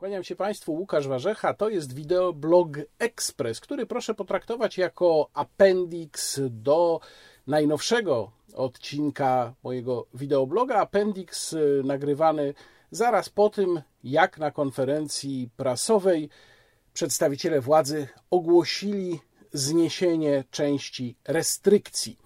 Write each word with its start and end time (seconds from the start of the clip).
Kłaniam 0.00 0.24
się 0.24 0.36
Państwu, 0.36 0.72
Łukasz 0.72 1.08
Warzecha. 1.08 1.54
To 1.54 1.68
jest 1.68 1.92
wideoblog 1.92 2.68
Express, 2.98 3.60
który 3.60 3.86
proszę 3.86 4.14
potraktować 4.14 4.78
jako 4.78 5.30
appendix 5.34 6.40
do 6.50 7.00
najnowszego 7.46 8.30
odcinka 8.54 9.54
mojego 9.62 10.06
wideobloga. 10.14 10.76
Appendix 10.76 11.52
y, 11.52 11.82
nagrywany 11.84 12.54
zaraz 12.90 13.28
po 13.28 13.50
tym, 13.50 13.82
jak 14.04 14.38
na 14.38 14.50
konferencji 14.50 15.50
prasowej 15.56 16.28
przedstawiciele 16.92 17.60
władzy 17.60 18.08
ogłosili 18.30 19.20
zniesienie 19.52 20.44
części 20.50 21.16
restrykcji. 21.24 22.18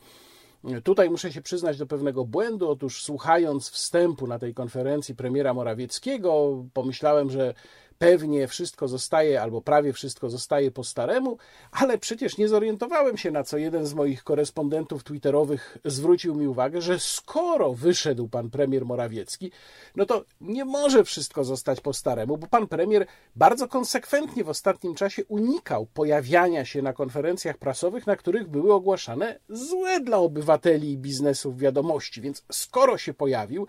Tutaj 0.84 1.10
muszę 1.10 1.32
się 1.32 1.42
przyznać 1.42 1.78
do 1.78 1.86
pewnego 1.86 2.24
błędu. 2.24 2.70
Otóż, 2.70 3.02
słuchając 3.02 3.70
wstępu 3.70 4.26
na 4.26 4.38
tej 4.38 4.54
konferencji 4.54 5.14
premiera 5.14 5.54
Morawieckiego, 5.54 6.64
pomyślałem, 6.72 7.30
że 7.30 7.54
pewnie 7.98 8.48
wszystko 8.48 8.88
zostaje, 8.88 9.42
albo 9.42 9.60
prawie 9.60 9.92
wszystko 9.92 10.30
zostaje 10.30 10.70
po 10.70 10.84
staremu, 10.84 11.38
ale 11.72 11.98
przecież 11.98 12.38
nie 12.38 12.48
zorientowałem 12.48 13.16
się, 13.16 13.30
na 13.30 13.44
co 13.44 13.58
jeden 13.58 13.86
z 13.86 13.94
moich 13.94 14.24
korespondentów 14.24 15.04
twitterowych 15.04 15.78
zwrócił 15.84 16.34
mi 16.34 16.46
uwagę, 16.46 16.80
że 16.80 16.98
skoro 16.98 17.74
wyszedł 17.74 18.28
pan 18.28 18.50
premier 18.50 18.84
Morawiecki, 18.84 19.50
no 19.96 20.06
to 20.06 20.24
nie 20.40 20.64
może 20.64 21.04
wszystko 21.04 21.44
zostać 21.44 21.80
po 21.80 21.92
staremu, 21.92 22.38
bo 22.38 22.46
pan 22.46 22.66
premier 22.66 23.06
bardzo 23.36 23.68
konsekwentnie 23.68 24.44
w 24.44 24.48
ostatnim 24.48 24.94
czasie 24.94 25.24
unikał 25.24 25.86
pojawiania 25.86 26.64
się 26.64 26.82
na 26.82 26.92
konferencjach 26.92 27.58
prasowych, 27.58 28.06
na 28.06 28.16
których 28.16 28.48
były 28.48 28.72
ogłaszane 28.72 29.38
złe 29.48 30.00
dla 30.00 30.18
obywateli 30.18 30.92
i 30.92 30.98
biznesów 30.98 31.58
wiadomości. 31.58 32.20
Więc 32.20 32.42
skoro 32.52 32.98
się 32.98 33.14
pojawił, 33.14 33.66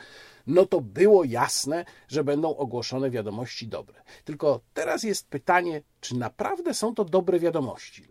no 0.48 0.66
to 0.66 0.82
było 0.82 1.24
jasne, 1.24 1.86
że 2.08 2.24
będą 2.24 2.58
ogłoszone 2.58 3.10
wiadomości 3.10 3.68
dobre. 3.68 4.02
Tylko 4.24 4.62
teraz 4.74 5.04
jest 5.04 5.28
pytanie, 5.28 5.82
czy 6.02 6.16
naprawdę 6.16 6.74
są 6.74 6.96
to 6.96 7.06
dobre 7.06 7.40
wiadomości? 7.40 8.08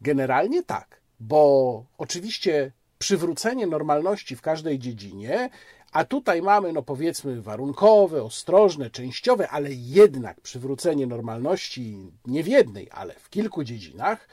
Generalnie 0.00 0.62
tak, 0.62 1.00
bo 1.20 1.84
oczywiście 1.98 2.72
przywrócenie 2.98 3.66
normalności 3.66 4.36
w 4.36 4.42
każdej 4.42 4.78
dziedzinie, 4.78 5.50
a 5.92 6.04
tutaj 6.04 6.42
mamy, 6.42 6.72
no 6.72 6.82
powiedzmy, 6.82 7.42
warunkowe, 7.42 8.22
ostrożne, 8.22 8.90
częściowe, 8.90 9.48
ale 9.48 9.68
jednak 9.72 10.40
przywrócenie 10.40 11.06
normalności 11.06 12.12
nie 12.26 12.42
w 12.42 12.48
jednej, 12.48 12.88
ale 12.90 13.14
w 13.14 13.30
kilku 13.30 13.64
dziedzinach, 13.64 14.28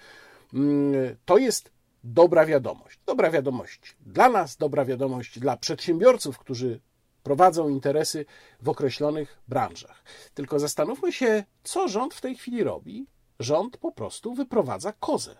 mm, 0.53 1.15
to 1.25 1.37
jest 1.37 1.71
dobra 2.03 2.45
wiadomość. 2.45 2.99
Dobra 3.05 3.31
wiadomość 3.31 3.95
dla 4.05 4.29
nas, 4.29 4.57
dobra 4.57 4.85
wiadomość 4.85 5.39
dla 5.39 5.57
przedsiębiorców, 5.57 6.39
którzy 6.39 6.79
prowadzą 7.23 7.69
interesy 7.69 8.25
w 8.61 8.69
określonych 8.69 9.37
branżach. 9.47 10.03
Tylko 10.33 10.59
zastanówmy 10.59 11.13
się, 11.13 11.43
co 11.63 11.87
rząd 11.87 12.13
w 12.13 12.21
tej 12.21 12.35
chwili 12.35 12.63
robi. 12.63 13.07
Rząd 13.39 13.77
po 13.77 13.91
prostu 13.91 14.33
wyprowadza 14.33 14.93
kozę. 14.99 15.35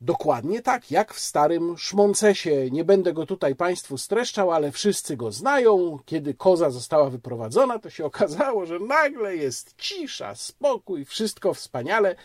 Dokładnie 0.00 0.62
tak, 0.62 0.90
jak 0.90 1.14
w 1.14 1.20
starym 1.20 1.78
Szmoncesie. 1.78 2.70
Nie 2.70 2.84
będę 2.84 3.12
go 3.12 3.26
tutaj 3.26 3.54
Państwu 3.54 3.98
streszczał, 3.98 4.52
ale 4.52 4.72
wszyscy 4.72 5.16
go 5.16 5.32
znają. 5.32 5.98
Kiedy 6.04 6.34
koza 6.34 6.70
została 6.70 7.10
wyprowadzona, 7.10 7.78
to 7.78 7.90
się 7.90 8.04
okazało, 8.12 8.66
że 8.66 8.78
nagle 8.78 9.36
jest 9.36 9.76
cisza, 9.76 10.34
spokój, 10.34 11.04
wszystko 11.04 11.54
wspaniale, 11.54 12.16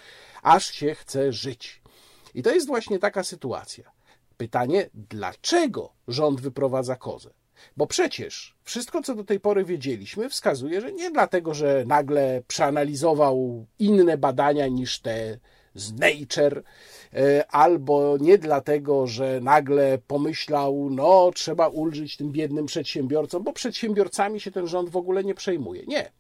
aż 0.44 0.66
się 0.66 0.96
chce 0.96 1.34
żyć. 1.34 1.82
I 2.34 2.44
to 2.44 2.52
jest 2.52 2.68
właśnie 2.68 3.00
taka 3.00 3.24
sytuacja. 3.24 3.92
Pytanie, 4.38 4.90
dlaczego 4.94 5.94
rząd 6.08 6.42
wyprowadza 6.42 6.96
kozę? 6.96 7.30
Bo 7.78 7.88
przecież 7.88 8.56
wszystko, 8.64 9.02
co 9.02 9.16
do 9.16 9.24
tej 9.24 9.40
pory 9.40 9.66
wiedzieliśmy, 9.66 10.30
wskazuje, 10.30 10.82
że 10.82 10.92
nie 10.92 11.12
dlatego, 11.12 11.54
że 11.54 11.84
nagle 11.88 12.42
przeanalizował 12.48 13.66
inne 13.80 14.18
badania 14.18 14.68
niż 14.68 15.00
te 15.00 15.38
z 15.78 15.94
Nature, 15.94 16.64
e, 17.14 17.48
albo 17.52 18.18
nie 18.22 18.38
dlatego, 18.38 19.08
że 19.08 19.40
nagle 19.42 19.98
pomyślał, 20.08 20.90
no 20.92 21.32
trzeba 21.36 21.68
ulżyć 21.68 22.18
tym 22.18 22.32
biednym 22.32 22.66
przedsiębiorcom, 22.66 23.44
bo 23.44 23.54
przedsiębiorcami 23.54 24.40
się 24.40 24.52
ten 24.52 24.68
rząd 24.68 24.90
w 24.90 24.98
ogóle 24.98 25.24
nie 25.24 25.36
przejmuje. 25.36 25.86
Nie. 25.86 26.12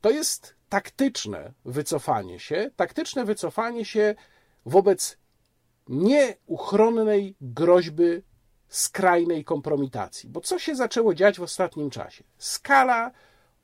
To 0.00 0.10
jest 0.10 0.54
taktyczne 0.68 1.52
wycofanie 1.64 2.38
się, 2.38 2.70
taktyczne 2.76 3.24
wycofanie 3.24 3.84
się 3.84 4.14
wobec 4.66 5.18
nieuchronnej 5.88 7.36
groźby 7.40 8.22
skrajnej 8.68 9.44
kompromitacji. 9.44 10.28
Bo 10.28 10.40
co 10.40 10.58
się 10.58 10.76
zaczęło 10.76 11.14
dziać 11.14 11.38
w 11.38 11.42
ostatnim 11.42 11.90
czasie? 11.90 12.24
Skala 12.38 13.10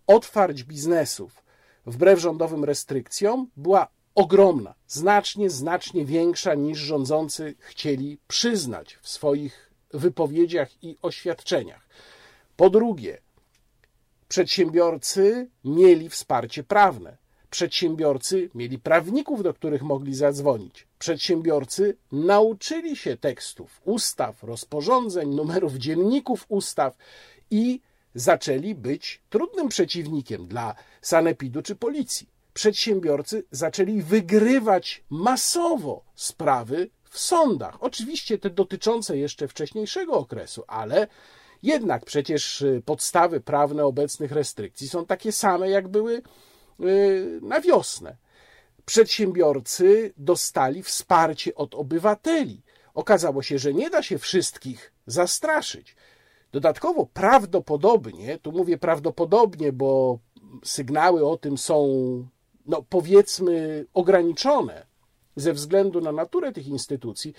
otwarć 0.07 0.65
biznesów 0.65 1.43
wbrew 1.87 2.19
rządowym 2.19 2.65
restrykcjom 2.65 3.51
była 3.57 3.89
ogromna, 4.15 4.75
znacznie, 4.87 5.51
znacznie 5.51 6.05
większa 6.05 6.55
niż 6.55 6.79
rządzący 6.79 7.55
chcieli 7.59 8.19
przyznać 8.29 8.99
w 9.03 9.09
swoich 9.09 9.71
wypowiedziach 9.95 10.85
i 10.85 10.99
oświadczeniach. 11.03 11.89
Po 12.57 12.71
drugie, 12.71 13.19
przedsiębiorcy 14.29 15.49
mieli 15.65 16.09
wsparcie 16.09 16.63
prawne. 16.63 17.17
Przedsiębiorcy 17.51 18.51
mieli 18.55 18.79
prawników, 18.79 19.43
do 19.43 19.55
których 19.55 19.83
mogli 19.83 20.15
zadzwonić. 20.15 20.87
Przedsiębiorcy 20.99 21.97
nauczyli 22.13 22.97
się 22.97 23.17
tekstów, 23.17 23.81
ustaw, 23.85 24.43
rozporządzeń, 24.43 25.35
numerów 25.35 25.75
dzienników 25.75 26.47
ustaw 26.49 26.97
i 27.51 27.81
zaczęli 28.15 28.75
być 28.75 29.23
trudnym 29.31 29.69
przeciwnikiem 29.69 30.47
dla 30.47 30.75
sanepidu 31.03 31.63
czy 31.63 31.77
policji. 31.77 32.29
Przedsiębiorcy 32.55 33.45
zaczęli 33.51 34.03
wygrywać 34.03 35.05
masowo 35.11 36.05
sprawy 36.15 36.91
w 37.11 37.19
sądach. 37.19 37.83
Oczywiście 37.83 38.39
te 38.39 38.51
dotyczące 38.51 39.19
jeszcze 39.19 39.49
wcześniejszego 39.49 40.13
okresu, 40.13 40.65
ale 40.67 41.09
jednak 41.63 42.05
przecież 42.05 42.65
podstawy 42.85 43.41
prawne 43.41 43.85
obecnych 43.85 44.33
restrykcji 44.33 44.89
są 44.89 45.07
takie 45.07 45.33
same, 45.33 45.71
jak 45.71 45.89
były 45.89 46.23
Y, 46.23 46.23
na 47.43 47.61
wiosnę. 47.61 48.17
Przedsiębiorcy 48.85 50.13
dostali 50.17 50.83
wsparcie 50.83 51.55
od 51.55 51.75
obywateli. 51.75 52.63
Okazało 52.95 53.43
się, 53.43 53.59
że 53.59 53.75
nie 53.75 53.91
da 53.91 54.03
się 54.03 54.19
wszystkich 54.19 54.93
zastraszyć. 55.07 55.97
Dodatkowo 56.53 57.07
prawdopodobnie, 57.07 58.39
tu 58.39 58.53
mówię 58.53 58.79
prawdopodobnie, 58.79 59.73
bo 59.73 60.19
sygnały 60.65 61.27
o 61.27 61.37
tym 61.37 61.59
są, 61.59 61.89
no 62.67 62.83
powiedzmy, 62.89 63.87
ograniczone 63.95 64.87
ze 65.37 65.53
względu 65.53 66.01
na 66.01 66.13
naturę 66.13 66.53
tych 66.53 66.67
instytucji, 66.67 67.35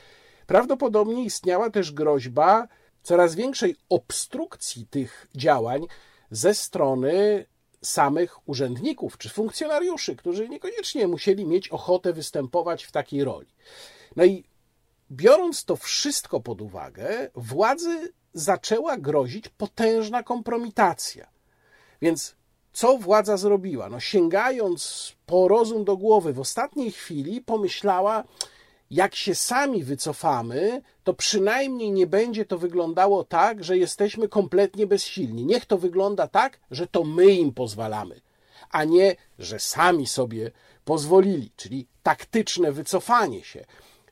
prawdopodobnie 0.47 1.23
istniała 1.23 1.69
też 1.69 1.91
groźba 1.91 2.67
coraz 3.03 3.35
większej 3.35 3.75
obstrukcji 3.89 4.87
tych 4.87 5.27
działań 5.35 5.85
ze 6.31 6.53
strony 6.53 7.45
samych 7.83 8.49
urzędników 8.49 9.17
czy 9.17 9.29
funkcjonariuszy, 9.29 10.15
którzy 10.15 10.49
niekoniecznie 10.49 11.07
musieli 11.07 11.45
mieć 11.45 11.69
ochotę 11.69 12.13
występować 12.13 12.83
w 12.83 12.91
takiej 12.91 13.23
roli. 13.23 13.47
No 14.15 14.25
i 14.25 14.43
biorąc 15.11 15.65
to 15.65 15.75
wszystko 15.75 16.39
pod 16.39 16.61
uwagę, 16.61 17.29
władzy 17.35 18.13
zaczęła 18.33 18.97
grozić 18.97 19.49
potężna 19.49 20.23
kompromitacja. 20.23 21.27
Więc 22.01 22.35
co 22.73 22.97
władza 22.97 23.37
zrobiła? 23.37 23.89
No, 23.89 23.99
sięgając 23.99 25.11
po 25.25 25.47
rozum 25.47 25.85
do 25.85 25.97
głowy, 25.97 26.33
w 26.33 26.39
ostatniej 26.39 26.91
chwili 26.91 27.41
pomyślała, 27.41 28.23
jak 28.91 29.15
się 29.15 29.35
sami 29.35 29.83
wycofamy, 29.83 30.81
to 31.03 31.13
przynajmniej 31.13 31.91
nie 31.91 32.07
będzie 32.07 32.45
to 32.45 32.57
wyglądało 32.57 33.23
tak, 33.23 33.63
że 33.63 33.77
jesteśmy 33.77 34.27
kompletnie 34.27 34.87
bezsilni. 34.87 35.45
Niech 35.45 35.65
to 35.65 35.77
wygląda 35.77 36.27
tak, 36.27 36.59
że 36.71 36.87
to 36.87 37.03
my 37.03 37.25
im 37.25 37.53
pozwalamy, 37.53 38.21
a 38.71 38.83
nie, 38.83 39.15
że 39.39 39.59
sami 39.59 40.07
sobie 40.07 40.51
pozwolili, 40.85 41.51
czyli 41.55 41.87
taktyczne 42.03 42.71
wycofanie 42.71 43.43
się. 43.43 43.65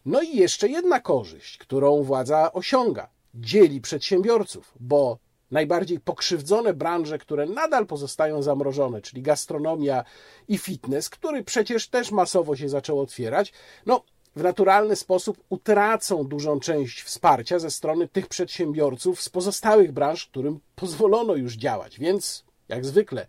No 0.05 0.21
i 0.21 0.35
jeszcze 0.37 0.69
jedna 0.69 0.99
korzyść, 0.99 1.57
którą 1.57 2.03
władza 2.03 2.53
osiąga. 2.53 3.09
Dzieli 3.33 3.81
przedsiębiorców, 3.81 4.73
bo 4.79 5.17
najbardziej 5.51 5.99
pokrzywdzone 5.99 6.73
branże, 6.73 7.17
które 7.17 7.45
nadal 7.45 7.85
pozostają 7.85 8.41
zamrożone, 8.41 9.01
czyli 9.01 9.21
gastronomia 9.21 10.03
i 10.47 10.57
fitness, 10.57 11.09
który 11.09 11.43
przecież 11.43 11.87
też 11.87 12.11
masowo 12.11 12.55
się 12.55 12.69
zaczął 12.69 12.99
otwierać, 12.99 13.53
no 13.85 14.03
w 14.35 14.43
naturalny 14.43 14.95
sposób 14.95 15.43
utracą 15.49 16.23
dużą 16.23 16.59
część 16.59 17.01
wsparcia 17.01 17.59
ze 17.59 17.71
strony 17.71 18.07
tych 18.07 18.27
przedsiębiorców 18.27 19.21
z 19.21 19.29
pozostałych 19.29 19.91
branż, 19.91 20.27
którym 20.27 20.59
pozwolono 20.75 21.35
już 21.35 21.55
działać. 21.55 21.99
Więc, 21.99 22.43
jak 22.67 22.85
zwykle, 22.85 23.27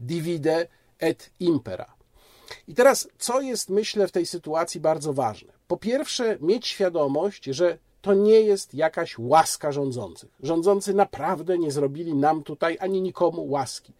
divide 0.00 0.66
et 0.98 1.30
impera. 1.40 1.94
I 2.68 2.74
teraz, 2.74 3.08
co 3.18 3.40
jest, 3.40 3.70
myślę, 3.70 4.08
w 4.08 4.12
tej 4.12 4.26
sytuacji 4.26 4.80
bardzo 4.80 5.12
ważne? 5.12 5.52
Po 5.66 5.76
pierwsze, 5.76 6.38
mieć 6.40 6.66
świadomość, 6.66 7.44
że 7.44 7.78
to 8.02 8.14
nie 8.14 8.40
jest 8.40 8.74
jakaś 8.74 9.18
łaska 9.18 9.72
rządzących. 9.72 10.30
Rządzący 10.42 10.94
naprawdę 10.94 11.58
nie 11.58 11.70
zrobili 11.70 12.14
nam 12.14 12.42
tutaj 12.42 12.76
ani 12.80 13.02
nikomu 13.02 13.50
łaski. 13.50 13.92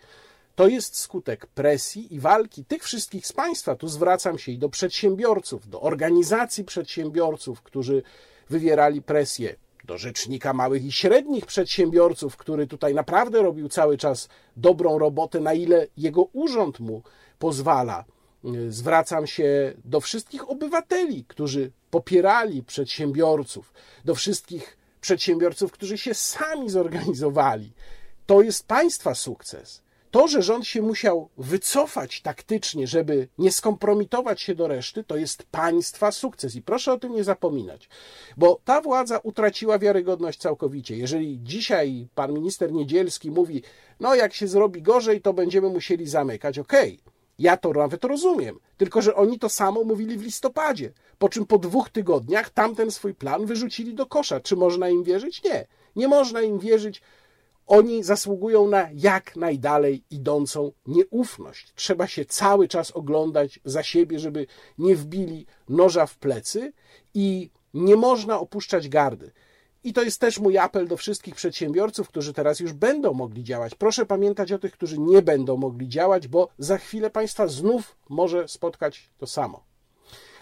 To 0.55 0.69
jest 0.69 0.99
skutek 0.99 1.47
presji 1.47 2.15
i 2.15 2.21
walki 2.21 2.65
tych 2.65 2.85
wszystkich 2.85 3.27
z 3.27 3.33
Państwa. 3.33 3.77
Tu 3.77 3.89
zwracam 3.89 4.39
się 4.39 4.53
i 4.53 4.59
do 4.59 4.69
przedsiębiorców, 4.69 5.69
do 5.69 5.81
organizacji 5.81 6.65
przedsiębiorców, 6.65 7.63
którzy 7.63 8.03
wywierali 8.51 9.03
presję, 9.03 9.57
do 9.85 9.99
rzecznika 9.99 10.53
małych 10.53 10.85
i 10.85 10.93
średnich 10.93 11.47
przedsiębiorców, 11.47 12.37
który 12.37 12.67
tutaj 12.67 12.95
naprawdę 12.95 13.43
robił 13.43 13.69
cały 13.69 13.99
czas 13.99 14.29
dobrą 14.57 14.99
robotę, 14.99 15.41
na 15.41 15.53
ile 15.53 15.87
jego 15.97 16.23
urząd 16.23 16.81
mu 16.81 17.03
pozwala. 17.39 18.05
Zwracam 18.69 19.27
się 19.27 19.75
do 19.85 20.01
wszystkich 20.01 20.51
obywateli, 20.51 21.25
którzy 21.25 21.71
popierali 21.91 22.63
przedsiębiorców, 22.63 23.73
do 24.05 24.15
wszystkich 24.15 24.77
przedsiębiorców, 25.01 25.73
którzy 25.73 25.99
się 25.99 26.15
sami 26.15 26.71
zorganizowali. 26.71 27.73
To 28.27 28.43
jest 28.43 28.67
państwa 28.67 29.15
sukces. 29.15 29.83
To, 30.13 30.29
że 30.29 30.43
rząd 30.43 30.67
się 30.67 30.83
musiał 30.83 31.29
wycofać 31.39 32.21
taktycznie, 32.21 32.87
żeby 32.87 33.29
nie 33.39 33.53
skompromitować 33.53 34.41
się 34.43 34.55
do 34.55 34.69
reszty, 34.69 35.05
to 35.05 35.17
jest 35.17 35.43
państwa 35.43 36.13
sukces. 36.13 36.55
I 36.55 36.63
proszę 36.63 36.93
o 36.93 36.99
tym 36.99 37.13
nie 37.13 37.25
zapominać, 37.25 37.89
bo 38.37 38.61
ta 38.65 38.81
władza 38.81 39.19
utraciła 39.19 39.79
wiarygodność 39.79 40.39
całkowicie. 40.39 40.97
Jeżeli 40.97 41.39
dzisiaj 41.43 42.09
pan 42.15 42.33
minister 42.33 42.73
Niedzielski 42.73 43.31
mówi, 43.31 43.63
no 44.01 44.15
jak 44.15 44.35
się 44.35 44.49
zrobi 44.49 44.83
gorzej, 44.83 45.21
to 45.21 45.33
będziemy 45.33 45.69
musieli 45.69 46.07
zamykać, 46.07 46.59
okej. 46.59 47.01
Okay. 47.03 47.13
Ja 47.39 47.57
to 47.57 47.73
nawet 47.73 48.05
rozumiem, 48.05 48.59
tylko 48.77 49.03
że 49.03 49.15
oni 49.15 49.39
to 49.39 49.49
samo 49.49 49.85
mówili 49.85 50.17
w 50.19 50.23
listopadzie, 50.23 50.93
po 51.19 51.29
czym 51.29 51.47
po 51.47 51.59
dwóch 51.59 51.91
tygodniach 51.91 52.51
tamten 52.51 52.91
swój 52.91 53.15
plan 53.15 53.47
wyrzucili 53.47 53.95
do 53.95 54.07
kosza. 54.07 54.41
Czy 54.41 54.57
można 54.57 54.89
im 54.89 55.05
wierzyć? 55.05 55.43
Nie. 55.45 55.67
Nie 55.97 56.09
można 56.09 56.43
im 56.43 56.59
wierzyć. 56.59 57.03
Oni 57.67 58.03
zasługują 58.03 58.69
na 58.69 58.89
jak 58.95 59.37
najdalej 59.37 60.05
idącą 60.11 60.73
nieufność. 60.87 61.73
Trzeba 61.75 62.07
się 62.07 62.25
cały 62.25 62.69
czas 62.69 62.91
oglądać 62.91 63.61
za 63.65 63.83
siebie, 63.83 64.19
żeby 64.19 64.47
nie 64.79 64.97
wbili 64.97 65.47
noża 65.69 66.07
w 66.07 66.17
plecy 66.17 66.73
i 67.15 67.51
nie 67.75 67.97
można 67.97 68.41
opuszczać 68.41 68.89
gardy. 68.89 69.33
I 69.85 69.93
to 69.93 70.03
jest 70.03 70.21
też 70.21 70.39
mój 70.39 70.59
apel 70.59 70.89
do 70.89 70.97
wszystkich 70.97 71.35
przedsiębiorców, 71.35 72.09
którzy 72.09 72.33
teraz 72.33 72.61
już 72.61 72.73
będą 72.73 73.13
mogli 73.13 73.45
działać. 73.45 73.75
Proszę 73.75 74.07
pamiętać 74.07 74.53
o 74.53 74.59
tych, 74.59 74.73
którzy 74.73 74.99
nie 74.99 75.23
będą 75.23 75.57
mogli 75.57 75.89
działać, 75.89 76.29
bo 76.29 76.49
za 76.59 76.79
chwilę 76.79 77.11
Państwa 77.11 77.49
znów 77.49 77.97
może 78.09 78.49
spotkać 78.49 79.11
to 79.19 79.27
samo. 79.27 79.65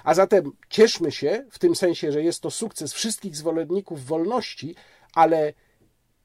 A 0.05 0.15
zatem 0.15 0.53
cieszmy 0.69 1.13
się 1.13 1.47
w 1.51 1.59
tym 1.59 1.77
sensie, 1.77 2.13
że 2.13 2.23
jest 2.23 2.41
to 2.41 2.51
sukces 2.51 2.93
wszystkich 2.93 3.37
zwolenników 3.37 4.05
wolności, 4.07 4.75
ale 5.15 5.53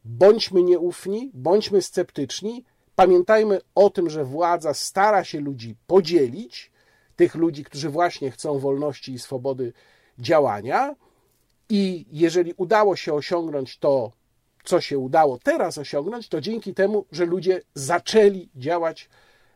bądźmy 0.06 0.64
nieufni, 0.64 1.32
bądźmy 1.34 1.82
sceptyczni. 1.82 2.64
Pamiętajmy 2.96 3.62
o 3.76 3.90
tym, 3.90 4.10
że 4.10 4.26
władza 4.26 4.74
stara 4.74 5.24
się 5.24 5.40
ludzi 5.40 5.76
podzielić, 5.88 6.72
tych 7.16 7.36
ludzi, 7.36 7.64
którzy 7.64 7.90
właśnie 7.90 8.32
chcą 8.32 8.60
wolności 8.60 9.14
i 9.14 9.20
swobody 9.20 9.74
działania 10.20 10.96
i 11.70 12.06
jeżeli 12.12 12.54
udało 12.58 12.96
się 12.96 13.14
osiągnąć 13.14 13.78
to, 13.78 14.12
co 14.64 14.82
się 14.82 14.98
udało 15.00 15.40
teraz 15.44 15.78
osiągnąć, 15.78 16.30
to 16.30 16.42
dzięki 16.42 16.74
temu, 16.74 17.06
że 17.12 17.26
ludzie 17.26 17.62
zaczęli 17.74 18.50
działać 18.56 19.10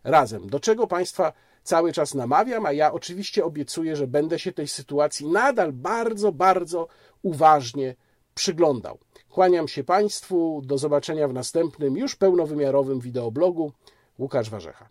razem. 0.04 0.50
Do 0.50 0.60
czego 0.60 0.88
Państwa 0.88 1.34
cały 1.64 1.94
czas 1.94 2.14
namawiam, 2.14 2.66
a 2.66 2.72
ja 2.72 2.92
oczywiście 2.92 3.46
obiecuję, 3.46 3.96
że 3.96 4.08
będę 4.08 4.40
się 4.40 4.52
tej 4.52 4.68
sytuacji 4.68 5.28
nadal 5.28 5.74
bardzo, 5.74 6.32
bardzo 6.32 6.88
uważnie 7.22 7.96
przyglądał. 8.36 8.98
Kłaniam 9.30 9.68
się 9.68 9.84
Państwu, 9.84 10.62
do 10.66 10.78
zobaczenia 10.78 11.28
w 11.28 11.34
następnym, 11.34 11.98
już 11.98 12.16
pełnowymiarowym 12.16 13.00
wideoblogu. 13.00 13.72
Łukasz 14.20 14.50
Warzecha. 14.50 14.90